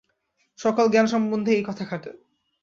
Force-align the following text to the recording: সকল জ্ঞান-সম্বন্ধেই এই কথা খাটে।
সকল 0.59 0.85
জ্ঞান-সম্বন্ধেই 0.87 1.55
এই 1.55 1.63
কথা 1.63 1.83
খাটে। 1.85 2.11